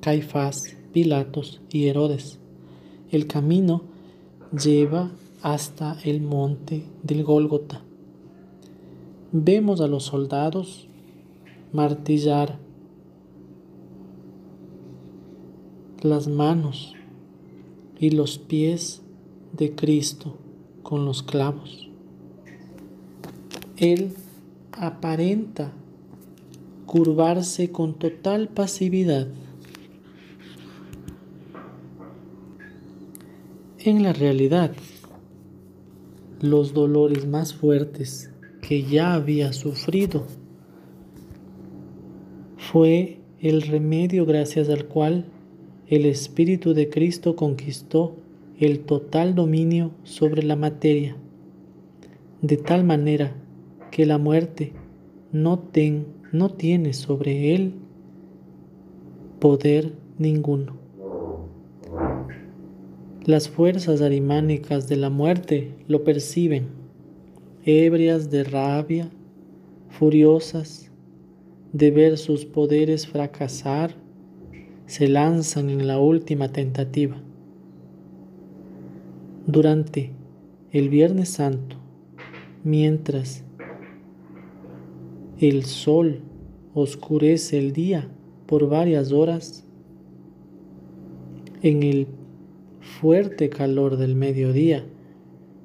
Caifás, 0.00 0.76
Pilatos 0.92 1.60
y 1.68 1.88
Herodes. 1.88 2.38
El 3.10 3.26
camino 3.26 3.82
lleva 4.52 5.10
hasta 5.42 5.98
el 6.04 6.22
monte 6.22 6.84
del 7.02 7.24
Gólgota 7.24 7.82
vemos 9.32 9.80
a 9.80 9.86
los 9.86 10.04
soldados 10.04 10.86
martillar 11.72 12.58
las 16.02 16.28
manos 16.28 16.94
y 17.98 18.10
los 18.10 18.38
pies 18.38 19.02
de 19.52 19.74
Cristo 19.74 20.36
con 20.82 21.04
los 21.04 21.22
clavos. 21.22 21.88
Él 23.76 24.12
aparenta 24.72 25.72
curvarse 26.86 27.70
con 27.70 27.94
total 27.94 28.48
pasividad. 28.48 29.28
En 33.78 34.02
la 34.02 34.12
realidad, 34.12 34.72
los 36.40 36.74
dolores 36.74 37.26
más 37.26 37.54
fuertes 37.54 38.30
que 38.60 38.82
ya 38.82 39.14
había 39.14 39.52
sufrido. 39.52 40.26
Fue 42.72 43.18
el 43.38 43.60
remedio 43.60 44.24
gracias 44.24 44.70
al 44.70 44.86
cual 44.86 45.26
el 45.88 46.06
Espíritu 46.06 46.72
de 46.72 46.88
Cristo 46.88 47.36
conquistó 47.36 48.16
el 48.58 48.80
total 48.86 49.34
dominio 49.34 49.90
sobre 50.04 50.42
la 50.42 50.56
materia, 50.56 51.14
de 52.40 52.56
tal 52.56 52.82
manera 52.82 53.34
que 53.90 54.06
la 54.06 54.16
muerte 54.16 54.72
no, 55.32 55.58
ten, 55.58 56.06
no 56.32 56.48
tiene 56.48 56.94
sobre 56.94 57.54
él 57.54 57.74
poder 59.38 59.92
ninguno. 60.16 60.78
Las 63.26 63.50
fuerzas 63.50 64.00
arimánicas 64.00 64.88
de 64.88 64.96
la 64.96 65.10
muerte 65.10 65.74
lo 65.88 66.04
perciben 66.04 66.68
ebrias 67.66 68.30
de 68.30 68.44
rabia, 68.44 69.10
furiosas 69.90 70.91
de 71.72 71.90
ver 71.90 72.18
sus 72.18 72.44
poderes 72.44 73.06
fracasar, 73.06 73.94
se 74.86 75.08
lanzan 75.08 75.70
en 75.70 75.86
la 75.86 75.98
última 75.98 76.52
tentativa. 76.52 77.16
Durante 79.46 80.12
el 80.70 80.88
Viernes 80.88 81.30
Santo, 81.30 81.76
mientras 82.62 83.44
el 85.38 85.64
sol 85.64 86.20
oscurece 86.74 87.58
el 87.58 87.72
día 87.72 88.08
por 88.46 88.68
varias 88.68 89.12
horas, 89.12 89.66
en 91.62 91.82
el 91.82 92.06
fuerte 92.80 93.48
calor 93.48 93.96
del 93.96 94.14
mediodía 94.14 94.84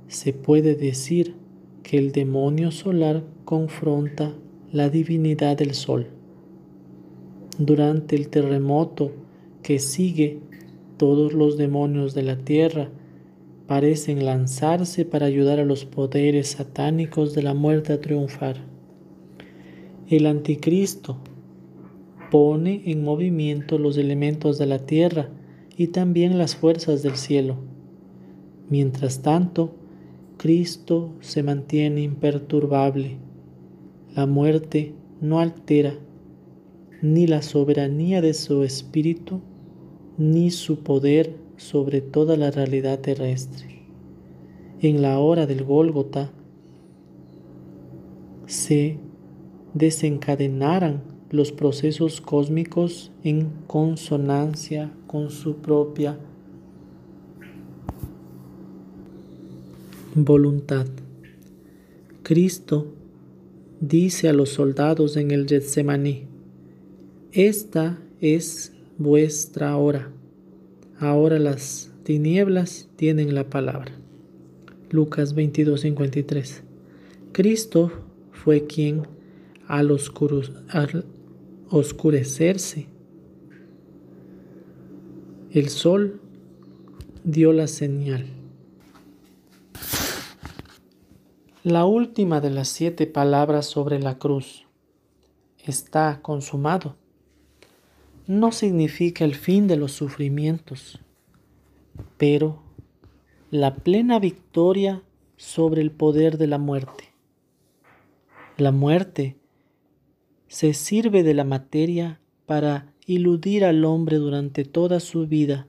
se 0.08 0.32
puede 0.32 0.76
decir 0.76 1.36
que 1.84 1.98
el 1.98 2.12
demonio 2.12 2.72
solar 2.72 3.24
confronta 3.46 4.34
la 4.78 4.90
divinidad 4.90 5.58
del 5.58 5.74
sol. 5.74 6.06
Durante 7.58 8.16
el 8.16 8.30
terremoto 8.30 9.12
que 9.64 9.80
sigue, 9.80 10.40
todos 10.98 11.34
los 11.34 11.58
demonios 11.58 12.14
de 12.14 12.22
la 12.22 12.38
tierra 12.38 12.90
parecen 13.66 14.24
lanzarse 14.24 15.04
para 15.04 15.26
ayudar 15.26 15.60
a 15.60 15.66
los 15.66 15.86
poderes 15.86 16.50
satánicos 16.50 17.34
de 17.34 17.42
la 17.42 17.56
muerte 17.56 17.92
a 17.92 18.00
triunfar. 18.00 18.58
El 20.08 20.28
anticristo 20.28 21.18
pone 22.30 22.84
en 22.86 23.04
movimiento 23.04 23.80
los 23.80 23.98
elementos 23.98 24.60
de 24.60 24.68
la 24.68 24.86
tierra 24.86 25.30
y 25.76 25.88
también 25.88 26.38
las 26.38 26.56
fuerzas 26.56 27.02
del 27.02 27.16
cielo. 27.16 27.56
Mientras 28.70 29.24
tanto, 29.24 29.74
Cristo 30.38 31.16
se 31.20 31.42
mantiene 31.42 32.02
imperturbable. 32.04 33.18
La 34.18 34.26
muerte 34.26 34.96
no 35.22 35.40
altera 35.40 35.94
ni 37.04 37.28
la 37.28 37.44
soberanía 37.44 38.20
de 38.20 38.34
su 38.34 38.64
espíritu, 38.64 39.42
ni 40.18 40.50
su 40.50 40.80
poder 40.80 41.36
sobre 41.58 42.02
toda 42.02 42.36
la 42.36 42.50
realidad 42.50 43.00
terrestre. 43.00 43.84
En 44.82 45.04
la 45.04 45.20
hora 45.20 45.46
del 45.46 45.64
Gólgota 45.64 46.32
se 48.48 48.98
desencadenaran 49.76 51.04
los 51.30 51.52
procesos 51.52 52.20
cósmicos 52.20 53.12
en 53.24 53.52
consonancia 53.68 54.92
con 55.06 55.30
su 55.30 55.58
propia 55.58 56.18
voluntad. 60.16 60.88
Cristo 62.24 62.96
dice 63.80 64.30
a 64.30 64.34
los 64.34 64.50
soldados 64.50 65.18
en 65.18 65.32
el 65.32 65.48
Getsemaní, 65.48 66.26
esta 67.32 68.00
es 68.20 68.74
vuestra 68.98 69.76
hora. 69.78 70.12
Ahora 71.00 71.40
las 71.40 71.92
tinieblas 72.04 72.90
tienen 72.96 73.36
la 73.36 73.50
palabra. 73.50 73.92
Lucas 74.90 75.36
22:53. 75.36 76.62
Cristo 77.32 77.92
fue 78.32 78.66
quien 78.66 79.04
al, 79.68 79.96
al 80.70 81.06
oscurecerse 81.70 82.88
el 85.52 85.70
sol 85.70 86.20
dio 87.24 87.54
la 87.54 87.68
señal. 87.68 88.37
La 91.70 91.84
última 91.84 92.40
de 92.40 92.50
las 92.50 92.70
siete 92.70 93.08
palabras 93.08 93.66
sobre 93.66 94.00
la 94.00 94.18
cruz 94.18 94.66
está 95.66 96.22
consumado 96.22 96.96
no 98.26 98.54
significa 98.54 99.26
el 99.26 99.36
fin 99.36 99.68
de 99.68 99.76
los 99.76 99.92
sufrimientos, 99.92 101.02
pero 102.18 102.64
la 103.52 103.76
plena 103.76 104.18
victoria 104.18 105.04
sobre 105.36 105.82
el 105.82 105.92
poder 105.92 106.38
de 106.38 106.48
la 106.48 106.58
muerte. 106.58 107.12
La 108.56 108.72
muerte 108.72 109.36
se 110.48 110.74
sirve 110.74 111.22
de 111.22 111.34
la 111.34 111.44
materia 111.44 112.22
para 112.46 112.94
iludir 113.06 113.66
al 113.66 113.84
hombre 113.84 114.20
durante 114.20 114.64
toda 114.64 115.02
su 115.02 115.28
vida 115.28 115.68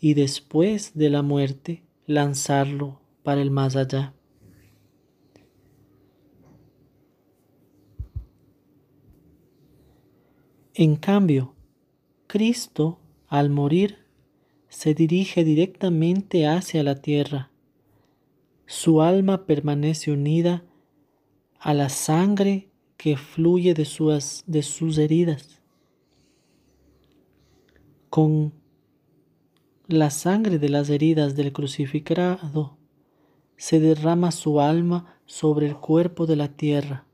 y 0.00 0.14
después 0.14 0.92
de 0.94 1.10
la 1.10 1.22
muerte 1.22 1.82
lanzarlo 2.06 3.00
para 3.24 3.42
el 3.42 3.50
más 3.50 3.74
allá. 3.74 4.14
En 10.80 10.94
cambio, 10.94 11.56
Cristo, 12.28 13.00
al 13.26 13.50
morir, 13.50 13.98
se 14.68 14.94
dirige 14.94 15.42
directamente 15.42 16.46
hacia 16.46 16.84
la 16.84 16.94
tierra. 16.94 17.50
Su 18.64 19.02
alma 19.02 19.44
permanece 19.44 20.12
unida 20.12 20.62
a 21.58 21.74
la 21.74 21.88
sangre 21.88 22.70
que 22.96 23.16
fluye 23.16 23.74
de 23.74 23.84
sus, 23.84 24.44
de 24.46 24.62
sus 24.62 24.98
heridas. 24.98 25.60
Con 28.08 28.54
la 29.88 30.10
sangre 30.10 30.60
de 30.60 30.68
las 30.68 30.90
heridas 30.90 31.34
del 31.34 31.52
crucificado 31.52 32.78
se 33.56 33.80
derrama 33.80 34.30
su 34.30 34.60
alma 34.60 35.18
sobre 35.26 35.66
el 35.66 35.76
cuerpo 35.76 36.24
de 36.26 36.36
la 36.36 36.46
tierra. 36.46 37.07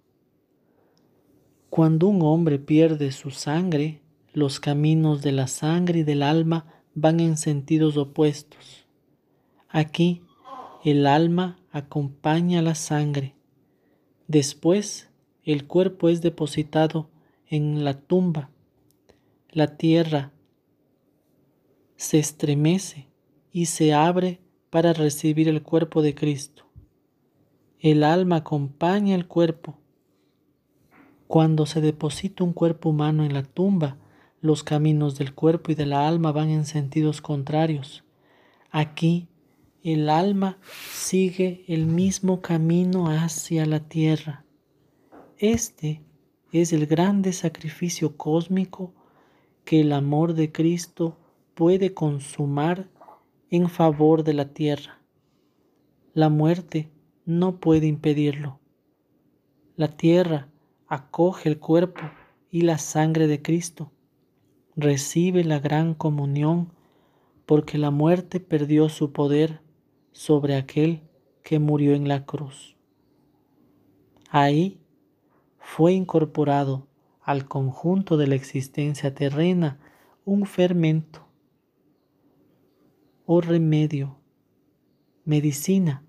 Cuando 1.75 2.07
un 2.07 2.23
hombre 2.23 2.61
pierde 2.61 3.11
su 3.11 3.33
sangre, 3.33 4.01
los 4.33 4.61
caminos 4.61 5.23
de 5.23 5.33
la 5.33 5.49
sangre 5.49 5.99
y 5.99 6.03
del 6.05 6.23
alma 6.23 6.67
van 6.95 7.19
en 7.19 7.37
sentidos 7.37 7.97
opuestos. 7.97 8.87
Aquí 9.69 10.23
el 10.85 11.05
alma 11.05 11.59
acompaña 11.73 12.63
la 12.63 12.77
sangre. 12.77 13.35
Después 14.29 15.11
el 15.43 15.67
cuerpo 15.67 16.09
es 16.09 16.23
depositado 16.23 17.11
en 17.49 17.83
la 17.83 17.95
tumba. 17.95 18.51
La 19.51 19.77
tierra 19.77 20.31
se 21.97 22.21
estremece 22.21 23.09
y 23.51 23.67
se 23.67 23.93
abre 23.93 24.39
para 24.71 24.93
recibir 24.93 25.49
el 25.49 25.65
cuerpo 25.65 26.03
de 26.03 26.15
Cristo. 26.15 26.67
El 27.81 28.05
alma 28.05 28.37
acompaña 28.37 29.17
el 29.17 29.27
cuerpo 29.27 29.81
cuando 31.27 31.67
se 31.67 31.81
deposita 31.81 32.45
un 32.45 32.53
cuerpo 32.53 32.91
humano 32.91 33.25
en 33.25 33.35
la 33.35 33.43
tumba, 33.43 33.99
los 34.41 34.63
caminos 34.63 35.17
del 35.17 35.35
cuerpo 35.35 35.73
y 35.73 35.75
de 35.75 35.87
la 35.87 36.07
alma 36.07 36.33
van 36.33 36.51
en 36.51 36.67
sentidos 36.67 37.23
contrarios. 37.23 38.05
Aquí 38.71 39.29
el 39.83 40.09
alma 40.11 40.59
sigue 40.93 41.65
el 41.69 41.87
mismo 41.87 42.41
camino 42.41 43.09
hacia 43.09 43.67
la 43.67 43.81
tierra. 43.81 44.45
Este 45.39 46.03
es 46.53 46.73
el 46.73 46.87
grande 46.87 47.33
sacrificio 47.33 48.17
cósmico 48.17 48.95
que 49.65 49.81
el 49.81 49.93
amor 49.93 50.35
de 50.35 50.53
Cristo 50.53 51.19
puede 51.55 51.95
consumar 51.95 52.89
en 53.51 53.69
favor 53.69 54.25
de 54.25 54.35
la 54.35 54.53
tierra. 54.53 55.01
La 56.13 56.29
muerte 56.29 56.91
no 57.25 57.61
puede 57.61 57.87
impedirlo. 57.87 58.61
La 59.77 59.89
tierra 59.89 60.49
acoge 60.87 61.49
el 61.49 61.59
cuerpo 61.59 62.03
y 62.51 62.63
la 62.63 62.79
sangre 62.79 63.27
de 63.27 63.43
Cristo, 63.43 63.93
recibe 64.77 65.45
la 65.45 65.59
gran 65.59 65.95
comunión 65.95 66.73
porque 67.47 67.79
la 67.79 67.91
muerte 67.91 68.41
perdió 68.41 68.89
su 68.89 69.13
poder 69.13 69.61
sobre 70.13 70.57
aquel 70.57 71.03
que 71.43 71.59
murió 71.59 71.95
en 71.95 72.09
la 72.09 72.25
cruz. 72.25 72.77
Ahí 74.31 74.81
fue 75.59 75.93
incorporado 75.93 76.87
al 77.21 77.47
conjunto 77.47 78.17
de 78.17 78.27
la 78.27 78.35
existencia 78.35 79.15
terrena 79.15 79.79
un 80.25 80.47
fermento 80.47 81.27
o 83.27 83.41
remedio, 83.41 84.17
medicina 85.25 86.03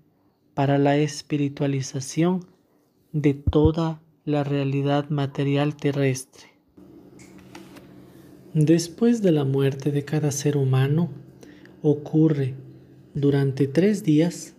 para 0.54 0.78
la 0.78 0.96
espiritualización 0.96 2.46
de 3.12 3.34
toda 3.34 4.00
la 4.26 4.42
realidad 4.42 5.08
material 5.08 5.76
terrestre. 5.76 6.48
Después 8.54 9.22
de 9.22 9.30
la 9.30 9.44
muerte 9.44 9.92
de 9.92 10.04
cada 10.04 10.32
ser 10.32 10.56
humano, 10.56 11.10
ocurre 11.80 12.54
durante 13.14 13.68
tres 13.68 14.02
días 14.02 14.56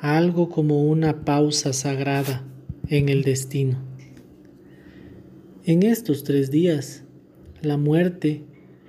algo 0.00 0.48
como 0.48 0.84
una 0.84 1.22
pausa 1.26 1.74
sagrada 1.74 2.44
en 2.88 3.10
el 3.10 3.24
destino. 3.24 3.76
En 5.66 5.82
estos 5.82 6.24
tres 6.24 6.50
días, 6.50 7.04
la 7.60 7.76
muerte 7.76 8.42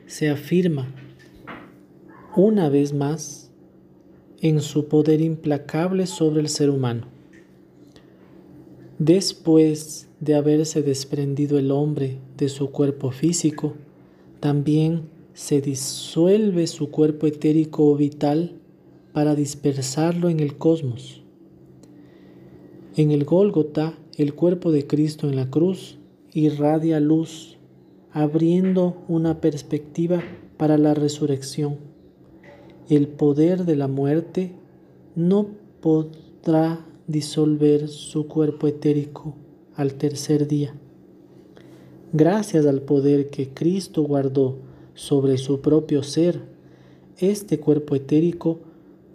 se 0.05 0.29
afirma 0.29 0.87
una 2.37 2.69
vez 2.69 2.93
más 2.93 3.51
en 4.39 4.61
su 4.61 4.87
poder 4.87 5.19
implacable 5.19 6.07
sobre 6.07 6.39
el 6.39 6.47
ser 6.47 6.69
humano. 6.69 7.14
Después 8.99 10.07
de 10.21 10.35
haberse 10.35 10.81
desprendido 10.81 11.59
el 11.59 11.71
hombre 11.71 12.19
de 12.37 12.47
su 12.47 12.71
cuerpo 12.71 13.11
físico, 13.11 13.73
también 14.39 15.03
se 15.33 15.59
disuelve 15.59 16.65
su 16.67 16.91
cuerpo 16.91 17.27
etérico 17.27 17.91
o 17.91 17.97
vital 17.97 18.53
para 19.11 19.35
dispersarlo 19.35 20.29
en 20.29 20.39
el 20.39 20.57
cosmos. 20.57 21.21
En 22.95 23.11
el 23.11 23.25
Gólgota, 23.25 23.97
el 24.17 24.33
cuerpo 24.33 24.71
de 24.71 24.87
Cristo 24.87 25.27
en 25.27 25.35
la 25.35 25.49
cruz 25.49 25.97
irradia 26.31 27.01
luz, 27.01 27.57
abriendo 28.13 29.03
una 29.09 29.41
perspectiva 29.41 30.23
para 30.55 30.77
la 30.77 30.93
resurrección. 30.93 31.79
El 32.87 33.09
poder 33.09 33.65
de 33.65 33.75
la 33.75 33.89
muerte 33.89 34.53
no 35.15 35.47
podrá 35.81 36.85
disolver 37.07 37.87
su 37.87 38.27
cuerpo 38.27 38.67
etérico 38.67 39.35
al 39.75 39.95
tercer 39.95 40.47
día. 40.47 40.75
Gracias 42.13 42.65
al 42.65 42.81
poder 42.81 43.29
que 43.29 43.49
Cristo 43.49 44.03
guardó 44.03 44.57
sobre 44.93 45.37
su 45.37 45.61
propio 45.61 46.01
ser, 46.03 46.41
este 47.17 47.59
cuerpo 47.59 47.95
etérico 47.95 48.59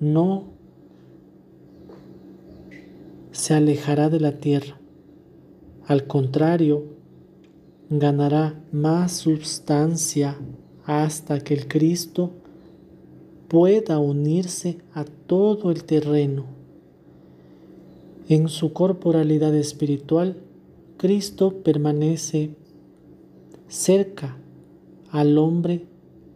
no 0.01 0.45
se 3.33 3.55
alejará 3.55 4.11
de 4.11 4.21
la 4.21 4.39
tierra. 4.39 4.79
Al 5.87 6.07
contrario, 6.07 6.85
ganará 7.89 8.63
más 8.71 9.13
sustancia 9.13 10.37
hasta 10.85 11.41
que 11.41 11.55
el 11.55 11.69
Cristo 11.69 12.31
pueda 13.49 13.99
unirse 13.99 14.79
a 14.95 15.05
todo 15.05 15.71
el 15.71 15.85
terreno. 15.85 16.60
En 18.31 18.49
su 18.49 18.73
corporalidad 18.73 19.57
espiritual, 19.57 20.37
Cristo 20.99 21.65
permanece 21.65 22.55
cerca 23.67 24.37
al 25.11 25.37
hombre 25.37 25.87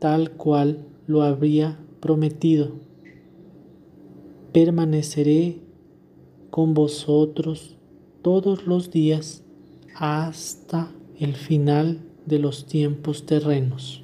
tal 0.01 0.33
cual 0.33 0.89
lo 1.07 1.23
habría 1.23 1.79
prometido. 2.01 2.73
Permaneceré 4.53 5.61
con 6.51 6.75
vosotros 6.75 7.77
todos 8.23 8.67
los 8.67 8.91
días 8.91 9.45
hasta 9.95 10.91
el 11.21 11.35
final 11.35 12.01
de 12.27 12.41
los 12.41 12.67
tiempos 12.67 13.25
terrenos. 13.25 14.03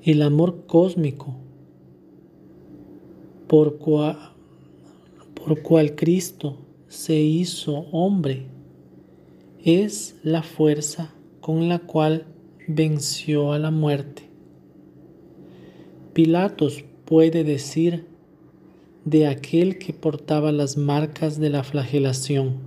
El 0.00 0.22
amor 0.22 0.64
cósmico 0.66 1.34
por 3.46 3.78
por 5.34 5.62
cual 5.62 5.94
Cristo 5.94 6.58
se 6.88 7.16
hizo 7.16 7.86
hombre 7.92 8.46
es 9.62 10.16
la 10.22 10.42
fuerza 10.42 11.14
con 11.40 11.68
la 11.68 11.80
cual 11.80 12.26
venció 12.68 13.52
a 13.52 13.58
la 13.58 13.70
muerte. 13.70 14.22
Pilatos 16.12 16.84
puede 17.04 17.44
decir 17.44 18.06
de 19.04 19.26
aquel 19.26 19.78
que 19.78 19.92
portaba 19.92 20.50
las 20.50 20.76
marcas 20.76 21.38
de 21.38 21.50
la 21.50 21.62
flagelación, 21.62 22.58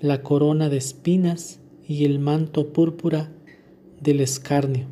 la 0.00 0.22
corona 0.22 0.68
de 0.68 0.76
espinas 0.76 1.60
y 1.88 2.04
el 2.04 2.18
manto 2.18 2.72
púrpura 2.72 3.32
del 4.00 4.20
escarnio. 4.20 4.86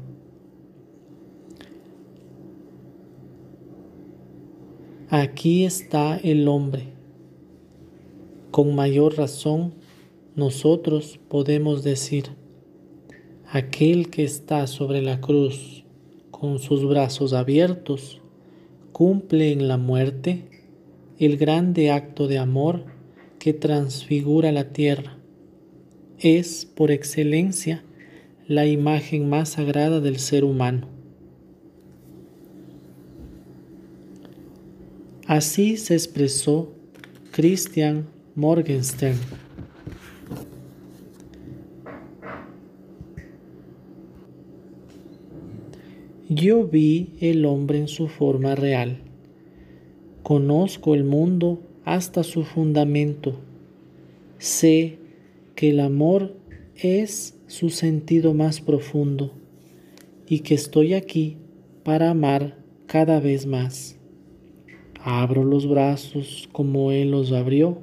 Aquí 5.14 5.66
está 5.66 6.16
el 6.16 6.48
hombre. 6.48 6.84
Con 8.50 8.74
mayor 8.74 9.18
razón, 9.18 9.74
nosotros 10.36 11.20
podemos 11.28 11.84
decir, 11.84 12.30
aquel 13.46 14.08
que 14.08 14.24
está 14.24 14.66
sobre 14.66 15.02
la 15.02 15.20
cruz 15.20 15.84
con 16.30 16.58
sus 16.58 16.88
brazos 16.88 17.34
abiertos, 17.34 18.22
cumple 18.92 19.52
en 19.52 19.68
la 19.68 19.76
muerte 19.76 20.48
el 21.18 21.36
grande 21.36 21.90
acto 21.90 22.26
de 22.26 22.38
amor 22.38 22.86
que 23.38 23.52
transfigura 23.52 24.50
la 24.50 24.72
tierra. 24.72 25.18
Es, 26.20 26.64
por 26.64 26.90
excelencia, 26.90 27.84
la 28.48 28.64
imagen 28.64 29.28
más 29.28 29.50
sagrada 29.50 30.00
del 30.00 30.18
ser 30.18 30.42
humano. 30.42 30.91
Así 35.34 35.78
se 35.78 35.94
expresó 35.94 36.74
Christian 37.30 38.06
Morgenstern. 38.34 39.16
Yo 46.28 46.66
vi 46.66 47.14
el 47.20 47.46
hombre 47.46 47.78
en 47.78 47.88
su 47.88 48.08
forma 48.08 48.54
real. 48.56 48.98
Conozco 50.22 50.94
el 50.94 51.04
mundo 51.04 51.62
hasta 51.86 52.24
su 52.24 52.44
fundamento. 52.44 53.40
Sé 54.36 54.98
que 55.54 55.70
el 55.70 55.80
amor 55.80 56.36
es 56.76 57.38
su 57.46 57.70
sentido 57.70 58.34
más 58.34 58.60
profundo 58.60 59.32
y 60.28 60.40
que 60.40 60.52
estoy 60.52 60.92
aquí 60.92 61.38
para 61.84 62.10
amar 62.10 62.58
cada 62.86 63.18
vez 63.18 63.46
más. 63.46 63.96
Abro 65.04 65.44
los 65.44 65.68
brazos 65.68 66.48
como 66.52 66.92
Él 66.92 67.10
los 67.10 67.32
abrió 67.32 67.78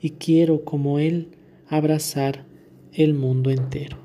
y 0.00 0.10
quiero 0.10 0.64
como 0.64 0.98
Él 0.98 1.28
abrazar 1.68 2.46
el 2.92 3.14
mundo 3.14 3.50
entero. 3.50 3.98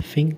Fin. 0.00 0.36